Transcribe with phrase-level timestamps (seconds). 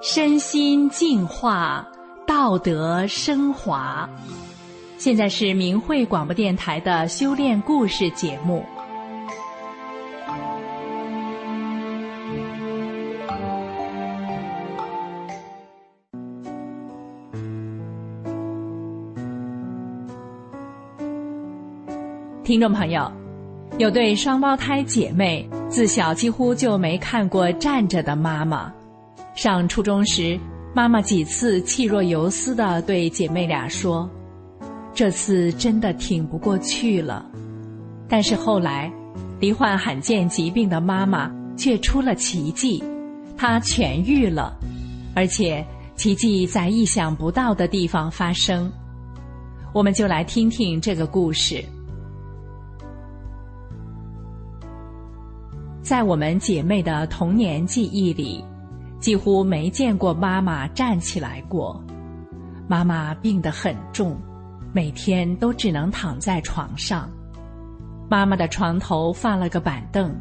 [0.00, 1.86] 身心净化，
[2.26, 4.08] 道德升华。
[4.96, 8.64] 现在是明慧广播电台的修炼故事节目，
[22.42, 23.17] 听众朋友。
[23.76, 28.72] 有对双胞胎姐妹自小几乎就没看过站着的妈妈。
[29.34, 30.38] 上初中时，
[30.74, 34.10] 妈妈几次气若游丝的对姐妹俩说
[34.92, 37.24] ：“这次真的挺不过去了。”
[38.08, 38.90] 但是后来，
[39.38, 42.82] 罹患罕见疾病的妈妈却出了奇迹，
[43.36, 44.58] 她痊愈了，
[45.14, 48.68] 而且奇迹在意想不到的地方发生。
[49.72, 51.64] 我们就来听听这个故事。
[55.88, 58.44] 在我们姐妹的童年记忆里，
[59.00, 61.82] 几乎没见过妈妈站起来过。
[62.68, 64.14] 妈妈病得很重，
[64.70, 67.08] 每天都只能躺在床上。
[68.06, 70.14] 妈妈的床头放了个板凳，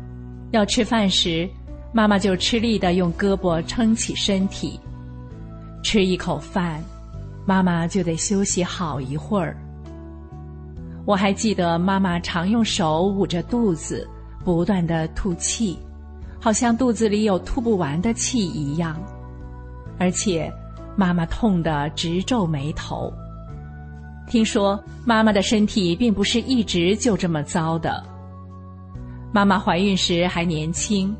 [0.51, 1.45] 要吃饭时，
[1.91, 4.79] 妈妈就吃力的用胳膊撑起身体。
[5.83, 6.81] 吃一口饭，
[7.45, 9.57] 妈妈就得休息好一会儿。
[11.03, 14.09] 我还记得妈妈常用手捂着肚子。
[14.47, 15.77] 不断的吐气，
[16.39, 18.97] 好像肚子里有吐不完的气一样，
[19.99, 20.49] 而且
[20.95, 23.11] 妈妈痛得直皱眉头。
[24.25, 28.01] 听说妈妈的身体并不是一直就这么糟的。
[29.33, 31.13] 妈妈怀孕时还年轻，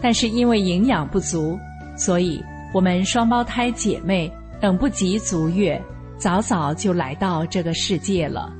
[0.00, 1.58] 但是因为营养不足，
[1.96, 2.40] 所以
[2.72, 5.82] 我们双胞胎姐妹等不及足月，
[6.16, 8.54] 早早就来到这个世界了。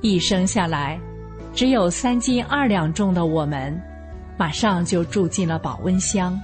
[0.00, 0.98] 一生下来。
[1.58, 3.76] 只有三斤二两重的我们，
[4.36, 6.40] 马上就住进了保温箱。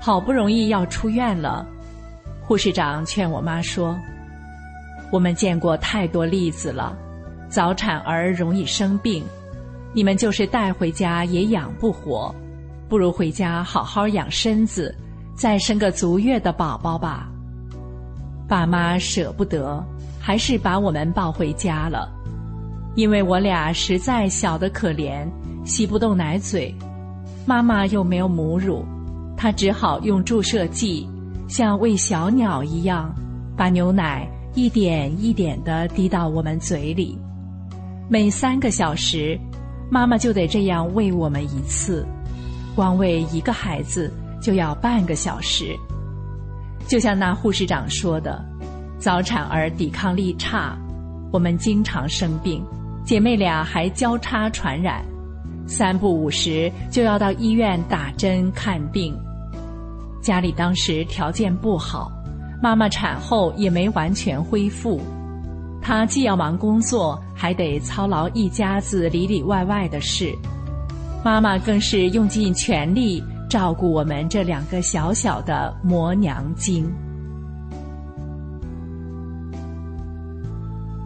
[0.00, 1.64] 好不容易要出院了，
[2.42, 3.96] 护士长劝我妈说
[5.12, 6.98] ：“我们见过太多例子了，
[7.48, 9.24] 早产儿容易生病，
[9.92, 12.34] 你们就是带回家也养不活，
[12.88, 14.92] 不如回家好好养身子，
[15.36, 17.28] 再生个足月的宝宝吧。”
[18.48, 19.80] 爸妈舍不得，
[20.18, 22.12] 还是把我们抱回家了。
[22.96, 25.28] 因为我俩实在小得可怜，
[25.66, 26.74] 吸不动奶嘴，
[27.46, 28.84] 妈妈又没有母乳，
[29.36, 31.06] 她只好用注射剂，
[31.46, 33.14] 像喂小鸟一样，
[33.54, 37.18] 把牛奶一点一点的滴到我们嘴里。
[38.08, 39.38] 每三个小时，
[39.90, 42.06] 妈妈就得这样喂我们一次，
[42.74, 45.76] 光喂一个孩子就要半个小时。
[46.88, 48.42] 就像那护士长说的，
[48.98, 50.78] 早产儿抵抗力差，
[51.30, 52.64] 我们经常生病。
[53.06, 55.00] 姐妹俩还交叉传染，
[55.64, 59.16] 三不五时就要到医院打针看病。
[60.20, 62.10] 家里当时条件不好，
[62.60, 65.00] 妈妈产后也没完全恢复，
[65.80, 70.34] 她既要忙工作，还得操劳一家子里里外外的事。
[71.24, 76.92] 妈妈更是用尽全力照顾我们这两个小小的磨娘精。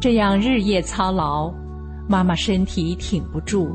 [0.00, 1.52] 这样日夜操劳。
[2.10, 3.72] 妈妈身体挺不住，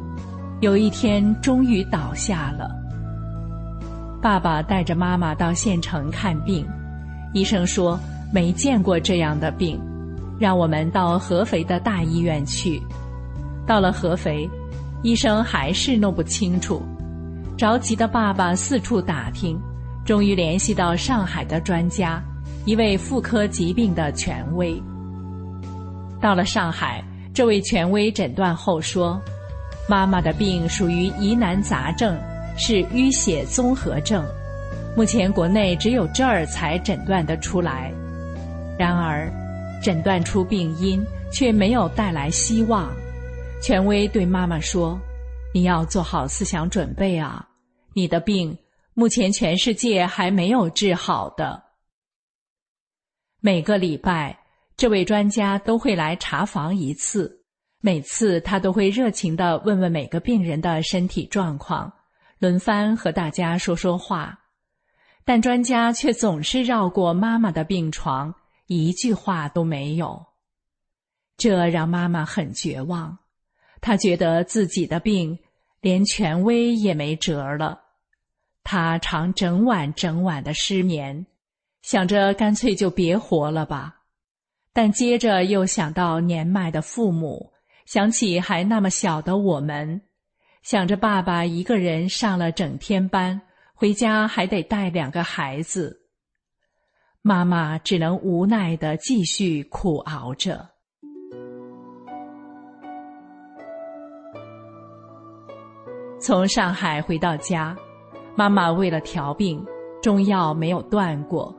[0.59, 2.69] 有一天终于倒下了。
[4.21, 6.67] 爸爸带着妈妈到县城看病，
[7.33, 7.97] 医生说
[8.33, 9.79] 没见过这样的病，
[10.37, 12.81] 让我们到合肥的大医院去。
[13.65, 14.49] 到了合肥，
[15.01, 16.83] 医生还是弄不清楚，
[17.57, 19.57] 着急的爸爸四处打听，
[20.03, 22.21] 终于联系到上海的专家，
[22.65, 24.77] 一位妇科疾病的权威。
[26.19, 27.01] 到了上海。
[27.35, 29.21] 这位权威诊断后说
[29.89, 32.17] ：“妈妈的病属于疑难杂症，
[32.57, 34.25] 是淤血综合症。
[34.95, 37.91] 目前国内只有这儿才诊断得出来。
[38.79, 39.29] 然而，
[39.83, 42.89] 诊断出病因却没有带来希望。
[43.61, 44.97] 权威对妈妈说
[45.53, 47.45] ：‘你要做好思想准备啊！
[47.91, 48.57] 你的病
[48.93, 51.61] 目前全世界还没有治好的。’
[53.43, 54.39] 每个礼拜。”
[54.77, 57.43] 这位专家都会来查房一次，
[57.79, 61.93] 每次他都会热情的问问每个病人的身体状况，
[62.39, 64.37] 轮番和大家说说话，
[65.23, 68.35] 但专家却总是绕过妈妈的病床，
[68.67, 70.25] 一句话都没有。
[71.37, 73.17] 这让妈妈很绝望，
[73.79, 75.39] 她觉得自己的病
[75.79, 77.79] 连权威也没辙了，
[78.61, 81.25] 她常整晚整晚的失眠，
[81.81, 84.01] 想着干脆就别活了吧。
[84.77, 87.49] 但接着又想到年迈的父母，
[87.85, 90.01] 想起还那么小的我们，
[90.63, 93.39] 想着爸爸一个人上了整天班，
[93.73, 95.97] 回家还得带两个孩子，
[97.21, 100.67] 妈妈只能无奈的继续苦熬着。
[106.19, 107.73] 从上海回到家，
[108.35, 109.65] 妈妈为了调病，
[110.01, 111.55] 中药没有断过。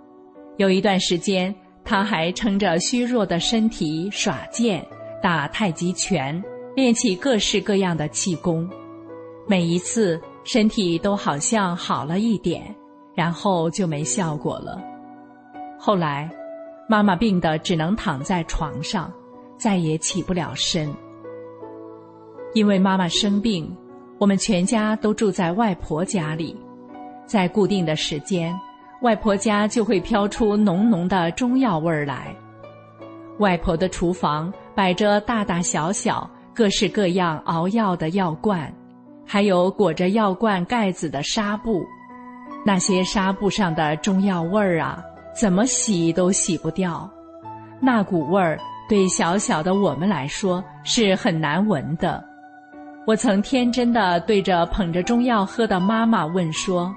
[0.58, 1.54] 有一段时间，
[1.87, 4.85] 他还撑着虚弱的身体耍剑、
[5.23, 6.43] 打太极拳，
[6.75, 8.69] 练起各式各样的气功。
[9.47, 12.75] 每一次身体都好像好了一点，
[13.15, 14.83] 然后就没效果了。
[15.79, 16.29] 后来，
[16.88, 19.12] 妈妈病得只能躺在床上，
[19.56, 20.93] 再也起不了身。
[22.53, 23.73] 因为妈妈生病，
[24.19, 26.56] 我们全家都住在外婆家里，
[27.27, 28.53] 在固定的时间，
[29.02, 32.34] 外婆家就会飘出浓浓的中药味儿来。
[33.38, 38.72] 外婆的厨房摆着大大小小、各式各样熬药的药罐。
[39.28, 41.84] 还有裹着药罐盖子的纱布，
[42.64, 45.02] 那些纱布上的中药味儿啊，
[45.34, 47.10] 怎么洗都洗不掉。
[47.81, 48.56] 那股味儿
[48.88, 52.25] 对小小的我们来说是很难闻的。
[53.04, 56.94] 我曾天真的对着捧着中药喝的妈妈问说：“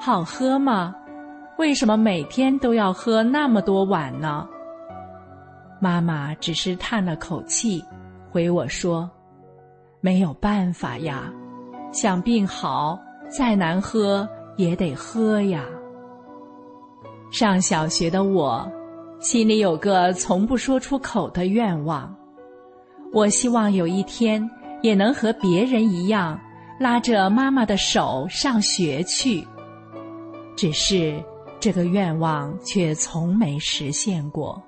[0.00, 0.94] 好喝吗？
[1.58, 4.48] 为什么每天都要喝那么多碗呢？”
[5.80, 7.84] 妈妈只是叹了口气，
[8.30, 9.10] 回我说
[10.00, 11.32] ：“没有办法呀。”
[11.92, 14.26] 想病好，再难喝
[14.56, 15.64] 也得喝呀。
[17.30, 18.66] 上小学的我，
[19.20, 22.14] 心里有个从不说出口的愿望，
[23.12, 24.48] 我希望有一天
[24.82, 26.38] 也能和别人一样，
[26.80, 29.46] 拉着妈妈的手上学去。
[30.56, 31.22] 只是
[31.62, 34.60] 这个愿望却从没实现过。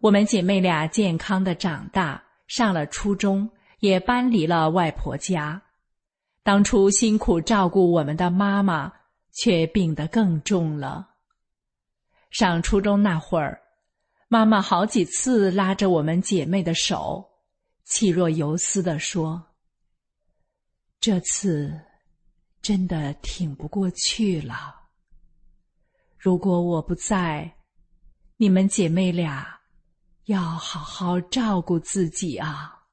[0.00, 2.22] 我们姐妹俩健康的长大。
[2.46, 5.62] 上了初中，也搬离了外婆家。
[6.42, 8.92] 当初辛苦照顾我们的妈妈，
[9.32, 11.08] 却病得更重了。
[12.28, 13.62] 上初中那会儿，
[14.28, 17.26] 妈妈好几次拉着我们姐妹的手，
[17.84, 19.42] 气若游丝地说
[21.00, 21.80] ：“这次
[22.64, 24.74] 真的挺不过去了。
[26.18, 27.54] 如果我不在，
[28.38, 29.46] 你们姐妹俩……”
[30.26, 32.86] 要好好照顾自己啊！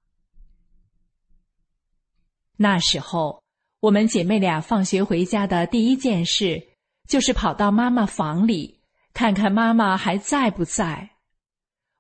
[2.57, 3.41] 那时候，
[3.79, 6.61] 我们姐妹俩放学回家的第一件事，
[7.07, 8.81] 就是跑到妈妈房里
[9.13, 11.11] 看看妈妈还在不在。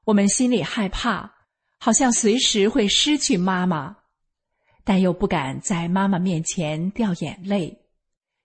[0.03, 1.33] 我们心里害怕，
[1.79, 3.95] 好像随时会失去妈妈，
[4.91, 7.79] 但又不敢在妈妈面前掉眼泪，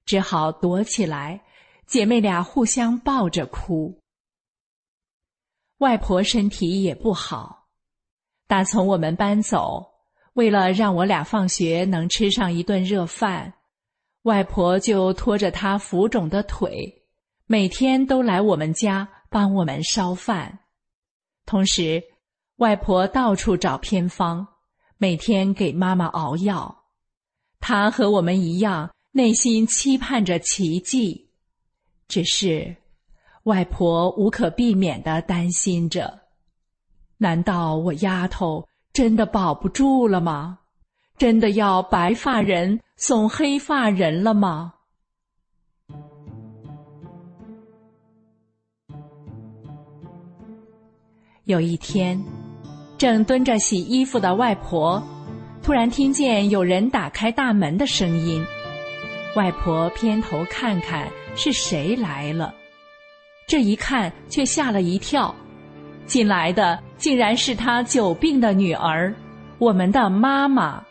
[0.04, 1.42] 只好躲起来，
[1.88, 4.00] 姐妹俩互相抱着哭。
[5.78, 7.66] 外婆身体也不好，
[8.46, 9.84] 打从我们搬走，
[10.34, 13.52] 为了让我俩放学能吃上一顿热饭，
[14.22, 17.02] 外婆就拖着她浮肿的腿，
[17.46, 20.60] 每天都来我们家帮我们烧饭。
[21.44, 22.04] 同时，
[22.58, 24.46] 外婆到处找偏方，
[24.98, 26.84] 每天给妈妈熬药。
[27.60, 31.28] 她和我们一样，内心期盼着奇迹，
[32.08, 32.76] 只是。
[33.44, 36.22] 外婆无可避免的担心着：
[37.18, 40.58] 难道我丫头真的保不住了吗？
[41.16, 44.74] 真的要白发人送黑发人了吗？
[51.44, 52.20] 有一天，
[52.98, 55.02] 正蹲着洗衣服的外婆，
[55.62, 58.44] 突然听见有人打开大门的声音。
[59.34, 62.54] 外婆偏头看看是谁来了。
[63.46, 65.34] 这一看，却吓了一跳，
[66.06, 69.14] 进来的竟然是他久病的女儿，
[69.58, 70.82] 我们的妈妈。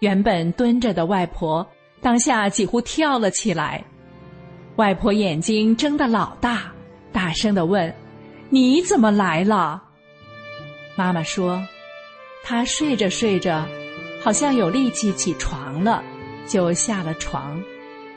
[0.00, 1.66] 原本蹲着的外婆，
[2.00, 3.84] 当下几乎跳了起来。
[4.76, 6.72] 外婆眼睛睁得老大，
[7.12, 7.94] 大声的问
[8.50, 9.82] ：“你怎么来了？”
[10.96, 11.62] 妈妈说
[12.44, 13.66] ：“她睡着睡着，
[14.22, 16.02] 好像有力气起床了，
[16.46, 17.62] 就下了床，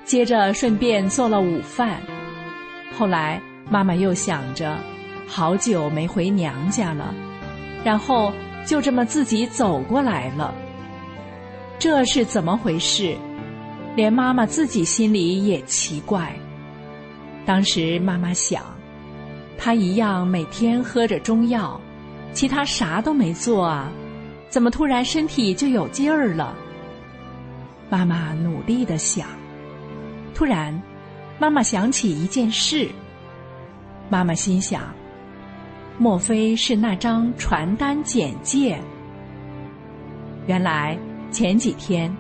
[0.03, 2.01] 接着顺便做了午饭。”
[2.97, 4.77] 后来，妈妈又想着，
[5.27, 7.13] 好久没回娘家了，
[7.83, 8.33] 然后
[8.65, 10.53] 就这么自己走过来了。
[11.79, 13.15] 这是怎么回事？
[13.95, 16.33] 连妈妈自己心里也奇怪。
[17.45, 18.63] 当时妈妈想，
[19.57, 21.79] 她一样每天喝着中药，
[22.33, 23.91] 其他啥都没做啊，
[24.49, 26.55] 怎么突然身体就有劲儿了？
[27.89, 29.27] 妈妈努力的想，
[30.33, 30.81] 突然。
[31.39, 32.87] 妈妈想起一件事。
[34.07, 34.93] 妈妈心想：
[35.97, 38.79] 莫非是那张传单简介？
[40.45, 40.97] 原来
[41.31, 42.15] 前几天，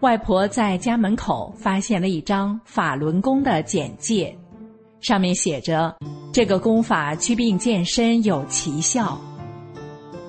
[0.00, 4.36] 外婆在家门口发现了一张法轮功的简介，
[5.00, 5.96] 上面写着
[6.30, 9.18] ：“这个功法祛病健身有奇效。”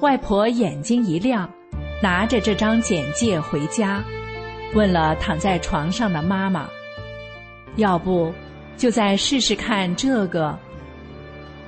[0.01, 1.49] 外婆眼睛一亮，
[2.01, 4.01] 拿着这张简介回家，
[4.73, 6.69] 问了躺在床上的妈妈
[7.75, 8.33] ：“要不
[8.77, 10.57] 就再试试看这个？”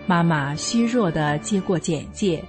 [0.07, 2.41] 妈妈虚弱的接过简介，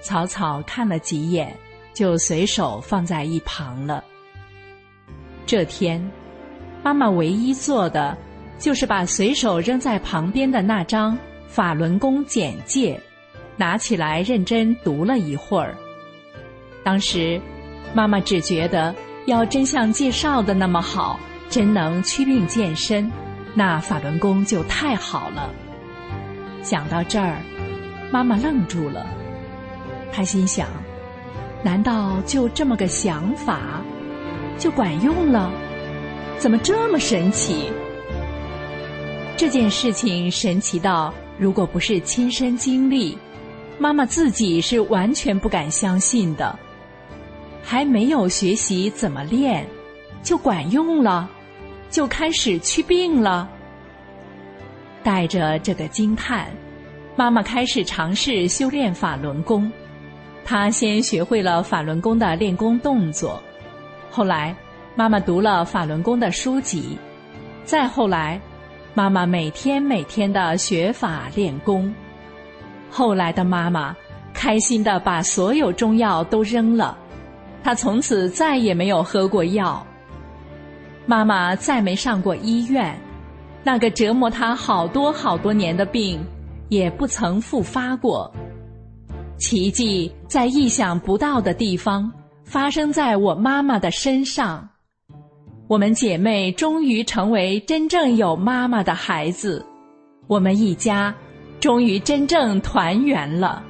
[0.00, 1.54] 草草看了几眼，
[1.92, 4.02] 就随手放在一旁了。
[5.44, 6.02] 这天，
[6.82, 8.16] 妈妈唯一做的
[8.58, 11.16] 就是把随手扔在旁边的那张
[11.46, 12.98] 法轮功简介
[13.56, 15.74] 拿起来认真读了一会儿。
[16.84, 17.40] 当时，
[17.94, 18.94] 妈妈只觉得
[19.26, 23.10] 要真像介绍的那么好，真能祛病健身，
[23.54, 25.50] 那法轮功就太好了。
[26.62, 27.40] 想到这儿，
[28.10, 29.06] 妈妈愣住了。
[30.12, 30.68] 她心想：
[31.62, 33.82] 难道就这么个想法？
[34.58, 35.50] 就管用了？
[36.38, 37.70] 怎么这么神奇？
[39.36, 43.16] 这件事情神奇到，如果不是亲身经历，
[43.78, 46.58] 妈妈自己是完全不敢相信的。
[47.62, 49.66] 还没有学习怎么练，
[50.22, 51.28] 就管用了，
[51.90, 53.48] 就开始祛病了。
[55.02, 56.48] 带着这个惊叹，
[57.16, 59.70] 妈妈开始尝试修炼法轮功。
[60.44, 63.42] 她先学会了法轮功的练功动作。
[64.10, 64.54] 后来，
[64.94, 66.96] 妈妈读了法轮功的书籍，
[67.64, 68.40] 再后来，
[68.94, 71.92] 妈妈每天每天的学法练功。
[72.90, 73.94] 后来的妈妈
[74.32, 76.96] 开心的把所有中药都扔了，
[77.62, 79.86] 她从此再也没有喝过药。
[81.06, 82.98] 妈妈再没上过医院，
[83.62, 86.24] 那个折磨她好多好多年的病
[86.68, 88.32] 也不曾复发过。
[89.38, 92.12] 奇迹在意想不到的地方。
[92.46, 94.68] 发生在我妈妈的身上，
[95.66, 99.66] 我们姐妹终于成为真正有妈妈的孩子，
[100.28, 101.12] 我们一家
[101.66, 103.60] 终于真正团圆了。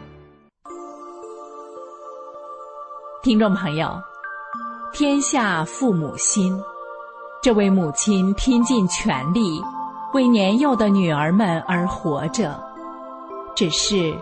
[3.22, 3.98] 听众朋友，
[4.92, 6.62] 天下父母心，
[7.42, 9.62] 这位母亲拼尽全力
[10.12, 12.62] 为年幼的女儿们而活着，
[13.54, 14.14] 只是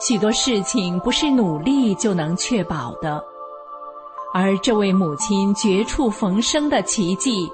[0.00, 3.22] 许多事情不是努力就能确保的。
[4.34, 7.48] 而这位母亲绝处逢生的奇迹，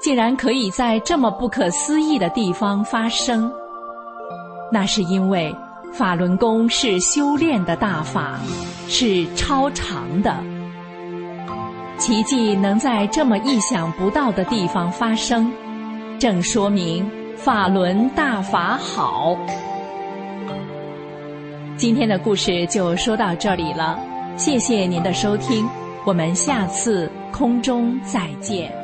[0.00, 3.52] 竟然可以在这么不可思议的地方发生。
[4.72, 5.54] 那是因为
[5.92, 8.40] 法轮功是修炼的大法，
[8.88, 10.34] 是超常的。
[11.98, 15.52] 奇迹能在这么意想不到的地方发生，
[16.18, 19.36] 正说明法轮大法好。
[21.76, 23.98] 今天的故事就说到这里了，
[24.36, 25.68] 谢谢您的收听。
[26.04, 28.81] 我们下次空中再见。